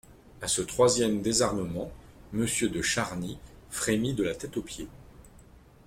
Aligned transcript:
A 0.41 0.47
ce 0.47 0.63
troisième 0.63 1.21
désarmement, 1.21 1.91
Monsieur 2.33 2.69
de 2.69 2.81
Charny 2.81 3.37
frémit 3.69 4.15
de 4.15 4.23
la 4.23 4.33
tête 4.33 4.57
aux 4.57 4.63
pieds. 4.63 4.87